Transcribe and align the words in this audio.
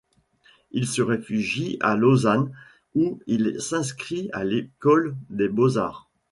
Il 0.71 0.87
se 0.87 1.03
réfugie 1.03 1.77
à 1.79 1.95
Lausanne 1.95 2.49
où 2.95 3.19
il 3.27 3.61
s’inscrit 3.61 4.31
à 4.33 4.43
l’école 4.43 5.15
des 5.29 5.47
Beaux-Arts. 5.47 6.09